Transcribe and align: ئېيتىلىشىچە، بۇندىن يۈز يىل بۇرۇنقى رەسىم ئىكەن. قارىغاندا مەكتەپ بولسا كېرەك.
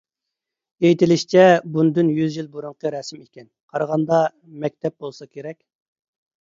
ئېيتىلىشىچە، 0.87 1.43
بۇندىن 1.75 2.09
يۈز 2.21 2.39
يىل 2.41 2.49
بۇرۇنقى 2.57 2.93
رەسىم 2.97 3.21
ئىكەن. 3.29 3.49
قارىغاندا 3.77 4.25
مەكتەپ 4.67 5.01
بولسا 5.07 5.33
كېرەك. 5.35 5.63